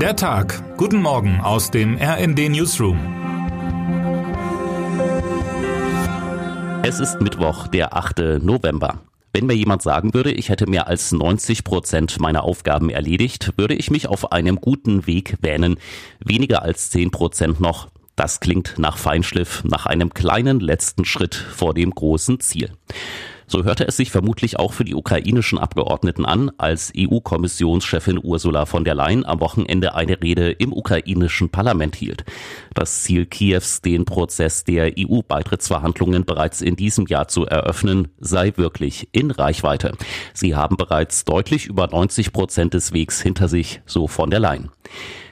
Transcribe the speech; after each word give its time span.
Der 0.00 0.14
Tag. 0.14 0.76
Guten 0.76 1.00
Morgen 1.00 1.40
aus 1.40 1.70
dem 1.70 1.96
RND 1.96 2.50
Newsroom. 2.50 2.98
Es 6.82 7.00
ist 7.00 7.18
Mittwoch, 7.22 7.66
der 7.68 7.96
8. 7.96 8.42
November. 8.42 9.00
Wenn 9.32 9.46
mir 9.46 9.54
jemand 9.54 9.80
sagen 9.80 10.12
würde, 10.12 10.32
ich 10.32 10.50
hätte 10.50 10.68
mehr 10.68 10.86
als 10.86 11.12
90 11.12 11.64
Prozent 11.64 12.20
meiner 12.20 12.44
Aufgaben 12.44 12.90
erledigt, 12.90 13.54
würde 13.56 13.74
ich 13.74 13.90
mich 13.90 14.06
auf 14.06 14.32
einem 14.32 14.56
guten 14.60 15.06
Weg 15.06 15.38
wähnen. 15.40 15.78
Weniger 16.22 16.60
als 16.60 16.90
10 16.90 17.10
Prozent 17.10 17.60
noch. 17.62 17.88
Das 18.16 18.40
klingt 18.40 18.74
nach 18.76 18.98
Feinschliff, 18.98 19.64
nach 19.64 19.86
einem 19.86 20.12
kleinen 20.12 20.60
letzten 20.60 21.06
Schritt 21.06 21.34
vor 21.34 21.72
dem 21.72 21.90
großen 21.90 22.40
Ziel. 22.40 22.70
So 23.48 23.62
hörte 23.62 23.86
es 23.86 23.96
sich 23.96 24.10
vermutlich 24.10 24.58
auch 24.58 24.72
für 24.72 24.84
die 24.84 24.94
ukrainischen 24.94 25.58
Abgeordneten 25.58 26.24
an, 26.24 26.50
als 26.58 26.92
EU-Kommissionschefin 26.96 28.18
Ursula 28.22 28.66
von 28.66 28.84
der 28.84 28.96
Leyen 28.96 29.24
am 29.24 29.40
Wochenende 29.40 29.94
eine 29.94 30.20
Rede 30.20 30.50
im 30.50 30.72
ukrainischen 30.72 31.50
Parlament 31.50 31.94
hielt. 31.94 32.24
Das 32.74 33.02
Ziel 33.02 33.24
Kiews, 33.26 33.82
den 33.82 34.04
Prozess 34.04 34.64
der 34.64 34.92
EU-Beitrittsverhandlungen 34.98 36.24
bereits 36.24 36.60
in 36.60 36.74
diesem 36.74 37.06
Jahr 37.06 37.28
zu 37.28 37.46
eröffnen, 37.46 38.08
sei 38.18 38.52
wirklich 38.56 39.08
in 39.12 39.30
Reichweite. 39.30 39.92
Sie 40.32 40.56
haben 40.56 40.76
bereits 40.76 41.24
deutlich 41.24 41.66
über 41.66 41.86
90 41.86 42.32
Prozent 42.32 42.74
des 42.74 42.92
Wegs 42.92 43.22
hinter 43.22 43.48
sich, 43.48 43.80
so 43.86 44.08
von 44.08 44.30
der 44.30 44.40
Leyen. 44.40 44.70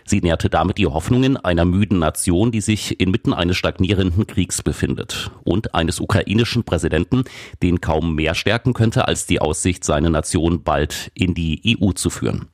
Sie 0.07 0.21
nährte 0.21 0.51
damit 0.51 0.79
die 0.79 0.87
Hoffnungen 0.87 1.37
einer 1.39 1.65
müden 1.65 1.99
Nation, 1.99 2.53
die 2.53 2.61
sich 2.61 3.01
inmitten 3.01 3.33
eines 3.33 3.57
stagnierenden 3.57 4.27
Kriegs 4.27 4.63
befindet 4.63 5.31
und 5.45 5.75
eines 5.75 5.99
ukrainischen 5.99 6.65
Präsidenten, 6.65 7.25
den 7.63 7.81
kaum 7.81 8.15
mehr 8.15 8.35
stärken 8.35 8.75
könnte 8.75 9.09
als 9.09 9.27
die 9.27 9.41
Aussicht, 9.41 9.83
seine 9.83 10.11
Nation 10.11 10.63
bald 10.63 11.11
in 11.15 11.35
die 11.35 11.79
EU 11.81 11.93
zu 11.93 12.11
führen. 12.11 12.49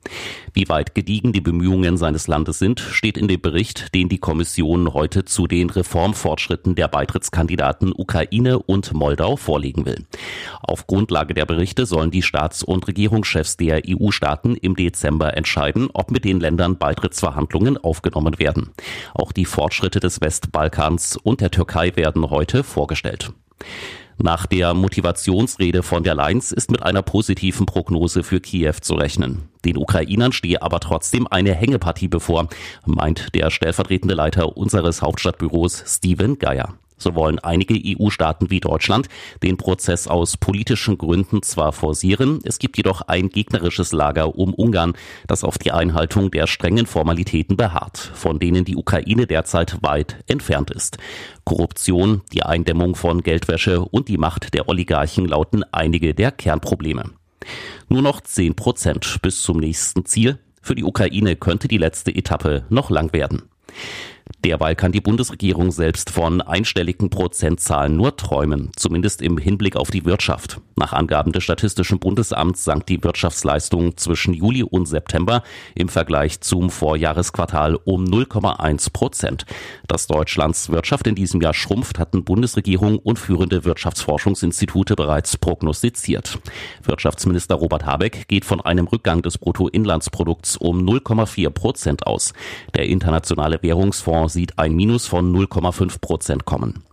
Wie 0.53 0.69
weit 0.69 0.95
gediegen 0.95 1.33
die 1.33 1.41
Bemühungen 1.41 1.97
seines 1.97 2.27
Landes 2.27 2.59
sind, 2.59 2.79
steht 2.79 3.17
in 3.17 3.27
dem 3.27 3.41
Bericht, 3.41 3.93
den 3.95 4.09
die 4.09 4.19
Kommission 4.19 4.93
heute 4.93 5.25
zu 5.25 5.47
den 5.47 5.69
Reformfortschritten 5.69 6.75
der 6.75 6.87
Beitrittskandidaten 6.87 7.93
Ukraine 7.95 8.59
und 8.59 8.93
Moldau 8.93 9.35
vorlegen 9.35 9.85
will. 9.85 10.05
Auf 10.61 10.87
Grundlage 10.87 11.33
der 11.33 11.45
Berichte 11.45 11.85
sollen 11.85 12.11
die 12.11 12.21
Staats- 12.21 12.63
und 12.63 12.87
Regierungschefs 12.87 13.57
der 13.57 13.81
EU-Staaten 13.87 14.55
im 14.55 14.75
Dezember 14.75 15.35
entscheiden, 15.35 15.89
ob 15.93 16.11
mit 16.11 16.25
den 16.25 16.39
Ländern 16.39 16.77
Beitrittsverhandlungen 16.77 17.41
Verhandlungen 17.51 17.77
aufgenommen 17.77 18.39
werden. 18.39 18.71
Auch 19.13 19.31
die 19.31 19.45
Fortschritte 19.45 19.99
des 19.99 20.21
Westbalkans 20.21 21.17
und 21.17 21.41
der 21.41 21.51
Türkei 21.51 21.95
werden 21.95 22.29
heute 22.29 22.63
vorgestellt. 22.63 23.31
Nach 24.17 24.45
der 24.45 24.73
Motivationsrede 24.73 25.81
von 25.81 26.03
der 26.03 26.15
Leins 26.15 26.51
ist 26.51 26.69
mit 26.69 26.83
einer 26.83 27.01
positiven 27.01 27.65
Prognose 27.65 28.23
für 28.23 28.39
Kiew 28.39 28.75
zu 28.81 28.95
rechnen. 28.95 29.50
Den 29.65 29.77
Ukrainern 29.77 30.31
stehe 30.31 30.61
aber 30.61 30.79
trotzdem 30.79 31.27
eine 31.27 31.53
Hängepartie 31.53 32.07
bevor, 32.07 32.47
meint 32.85 33.33
der 33.35 33.51
stellvertretende 33.51 34.15
Leiter 34.15 34.57
unseres 34.57 35.01
Hauptstadtbüros 35.01 35.83
Steven 35.85 36.39
Geier. 36.39 36.75
So 37.01 37.15
wollen 37.15 37.39
einige 37.39 37.73
EU-Staaten 37.73 38.51
wie 38.51 38.59
Deutschland 38.59 39.07
den 39.41 39.57
Prozess 39.57 40.07
aus 40.07 40.37
politischen 40.37 40.99
Gründen 40.99 41.41
zwar 41.41 41.71
forcieren, 41.71 42.39
es 42.43 42.59
gibt 42.59 42.77
jedoch 42.77 43.01
ein 43.01 43.29
gegnerisches 43.29 43.91
Lager 43.91 44.35
um 44.37 44.53
Ungarn, 44.53 44.93
das 45.25 45.43
auf 45.43 45.57
die 45.57 45.71
Einhaltung 45.71 46.29
der 46.29 46.45
strengen 46.45 46.85
Formalitäten 46.85 47.57
beharrt, 47.57 47.97
von 47.97 48.37
denen 48.37 48.65
die 48.65 48.75
Ukraine 48.75 49.25
derzeit 49.25 49.81
weit 49.81 50.17
entfernt 50.27 50.69
ist. 50.69 50.97
Korruption, 51.43 52.21
die 52.33 52.43
Eindämmung 52.43 52.95
von 52.95 53.23
Geldwäsche 53.23 53.81
und 53.81 54.07
die 54.07 54.17
Macht 54.17 54.53
der 54.53 54.69
Oligarchen 54.69 55.25
lauten 55.25 55.63
einige 55.71 56.13
der 56.13 56.31
Kernprobleme. 56.31 57.05
Nur 57.91 58.01
noch 58.01 58.21
10 58.21 58.55
Prozent 58.55 59.19
bis 59.21 59.41
zum 59.41 59.57
nächsten 59.59 60.05
Ziel. 60.05 60.39
Für 60.61 60.75
die 60.75 60.85
Ukraine 60.85 61.35
könnte 61.35 61.67
die 61.67 61.77
letzte 61.77 62.15
Etappe 62.15 62.63
noch 62.69 62.89
lang 62.89 63.11
werden. 63.11 63.49
Derweil 64.43 64.75
kann 64.75 64.91
die 64.91 65.01
Bundesregierung 65.01 65.71
selbst 65.71 66.09
von 66.09 66.41
einstelligen 66.41 67.09
Prozentzahlen 67.09 67.95
nur 67.95 68.17
träumen, 68.17 68.71
zumindest 68.75 69.21
im 69.21 69.37
Hinblick 69.37 69.75
auf 69.75 69.91
die 69.91 70.05
Wirtschaft. 70.05 70.59
Nach 70.75 70.93
Angaben 70.93 71.31
des 71.31 71.43
Statistischen 71.43 71.99
Bundesamts 71.99 72.63
sank 72.63 72.87
die 72.87 73.03
Wirtschaftsleistung 73.03 73.97
zwischen 73.97 74.33
Juli 74.33 74.63
und 74.63 74.87
September 74.87 75.43
im 75.75 75.89
Vergleich 75.89 76.41
zum 76.41 76.71
Vorjahresquartal 76.71 77.75
um 77.75 78.05
0,1 78.05 78.91
Prozent. 78.91 79.45
Dass 79.87 80.07
Deutschlands 80.07 80.69
Wirtschaft 80.69 81.05
in 81.05 81.13
diesem 81.13 81.39
Jahr 81.41 81.53
schrumpft, 81.53 81.99
hatten 81.99 82.23
Bundesregierung 82.23 82.97
und 82.97 83.19
führende 83.19 83.63
Wirtschaftsforschungsinstitute 83.63 84.95
bereits 84.95 85.37
prognostiziert. 85.37 86.39
Wirtschaftsminister 86.83 87.55
Robert 87.55 87.85
Habeck 87.85 88.27
geht 88.27 88.45
von 88.45 88.61
einem 88.61 88.87
Rückgang 88.87 89.21
des 89.21 89.37
Bruttoinlandsprodukts 89.37 90.57
um 90.57 90.79
0,4 90.79 91.49
Prozent 91.51 92.07
aus. 92.07 92.33
Der 92.75 92.87
internationale 92.87 93.61
Währungsfonds 93.61 94.20
Fonds 94.21 94.33
sieht 94.33 94.59
ein 94.59 94.75
Minus 94.75 95.07
von 95.07 95.33
0,5 95.35 95.99
Prozent 95.99 96.45
kommen. 96.45 96.83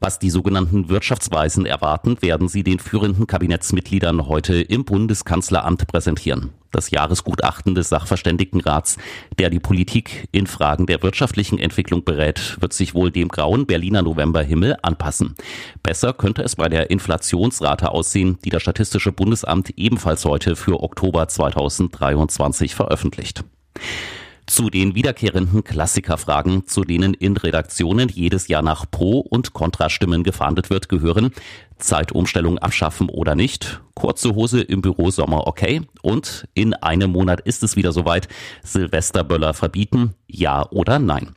Was 0.00 0.18
die 0.18 0.30
sogenannten 0.30 0.88
Wirtschaftsweisen 0.88 1.66
erwarten, 1.66 2.20
werden 2.20 2.48
sie 2.48 2.62
den 2.62 2.78
führenden 2.78 3.26
Kabinettsmitgliedern 3.26 4.26
heute 4.26 4.60
im 4.60 4.84
Bundeskanzleramt 4.84 5.86
präsentieren. 5.86 6.50
Das 6.70 6.90
Jahresgutachten 6.90 7.74
des 7.74 7.88
Sachverständigenrats, 7.88 8.98
der 9.38 9.50
die 9.50 9.60
Politik 9.60 10.28
in 10.30 10.46
Fragen 10.46 10.86
der 10.86 11.02
wirtschaftlichen 11.02 11.58
Entwicklung 11.58 12.04
berät, 12.04 12.56
wird 12.60 12.72
sich 12.72 12.94
wohl 12.94 13.10
dem 13.10 13.28
grauen 13.28 13.66
Berliner 13.66 14.02
Novemberhimmel 14.02 14.76
anpassen. 14.82 15.34
Besser 15.82 16.12
könnte 16.12 16.42
es 16.42 16.56
bei 16.56 16.68
der 16.68 16.90
Inflationsrate 16.90 17.90
aussehen, 17.90 18.38
die 18.44 18.50
das 18.50 18.62
Statistische 18.62 19.12
Bundesamt 19.12 19.70
ebenfalls 19.76 20.24
heute 20.24 20.54
für 20.56 20.82
Oktober 20.82 21.26
2023 21.26 22.74
veröffentlicht. 22.74 23.44
Zu 24.46 24.68
den 24.68 24.94
wiederkehrenden 24.94 25.64
Klassikerfragen, 25.64 26.66
zu 26.66 26.84
denen 26.84 27.14
in 27.14 27.36
Redaktionen 27.36 28.10
jedes 28.10 28.46
Jahr 28.48 28.60
nach 28.60 28.84
Pro- 28.90 29.20
und 29.20 29.54
Kontrastimmen 29.54 30.22
gefahndet 30.22 30.68
wird, 30.68 30.90
gehören 30.90 31.32
Zeitumstellung 31.78 32.58
abschaffen 32.58 33.08
oder 33.08 33.34
nicht, 33.34 33.80
kurze 33.94 34.34
Hose 34.34 34.60
im 34.60 34.80
Büro 34.80 35.10
Sommer 35.10 35.46
okay 35.46 35.82
und 36.02 36.48
in 36.54 36.74
einem 36.74 37.10
Monat 37.10 37.40
ist 37.40 37.62
es 37.62 37.76
wieder 37.76 37.92
soweit, 37.92 38.28
Silvesterböller 38.62 39.54
verbieten, 39.54 40.14
ja 40.26 40.68
oder 40.70 40.98
nein. 40.98 41.34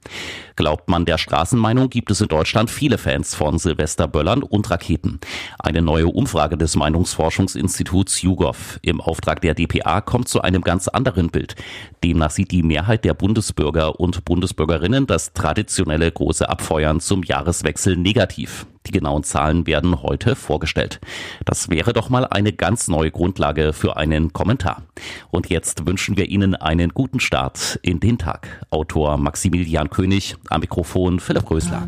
Glaubt 0.56 0.90
man 0.90 1.06
der 1.06 1.18
Straßenmeinung, 1.18 1.90
gibt 1.90 2.10
es 2.10 2.22
in 2.22 2.30
Deutschland 2.30 2.72
viele 2.72 2.98
Fans 2.98 3.36
von 3.36 3.60
Silvesterböllern 3.60 4.42
und 4.42 4.70
Raketen. 4.72 5.20
Eine 5.60 5.82
neue 5.82 6.08
Umfrage 6.08 6.58
des 6.58 6.76
Meinungsforschungsinstituts 6.76 8.22
YouGov 8.22 8.80
im 8.82 9.02
Auftrag 9.02 9.42
der 9.42 9.54
DPA 9.54 10.02
kommt 10.02 10.28
zu 10.28 10.42
einem 10.42 10.62
ganz 10.62 10.88
anderen 10.88 11.30
Bild. 11.30 11.56
Demnach 12.04 12.32
sieht 12.32 12.52
die 12.52 12.64
Mehrheit 12.98 13.06
der 13.06 13.14
Bundesbürger 13.14 14.00
und 14.00 14.26
Bundesbürgerinnen 14.26 15.06
das 15.06 15.34
traditionelle 15.34 16.12
große 16.12 16.50
Abfeuern 16.50 17.00
zum 17.00 17.24
Jahreswechsel 17.24 17.96
negativ. 17.96 18.66
Die 18.88 18.92
genauen 18.92 19.24
Zahlen 19.24 19.68
werden 19.68 20.02
heute 20.02 20.36
vorgestellt. 20.36 21.00
Das 21.46 21.70
wäre 21.70 21.94
doch 21.94 22.10
mal 22.10 22.26
eine 22.26 22.54
ganz 22.54 22.88
neue 22.88 23.12
Grundlage 23.12 23.74
für 23.74 23.98
einen 23.98 24.34
Kommentar. 24.34 24.84
Und 25.30 25.50
jetzt 25.50 25.86
wünschen 25.86 26.18
wir 26.18 26.28
Ihnen 26.30 26.56
einen 26.56 26.90
guten 26.94 27.20
Start 27.20 27.80
in 27.84 28.00
den 28.00 28.18
Tag. 28.18 28.66
Autor 28.72 29.18
Maximilian 29.18 29.90
König, 29.90 30.36
am 30.50 30.62
Mikrofon 30.62 31.20
Philipp 31.20 31.52
Rösler. 31.52 31.88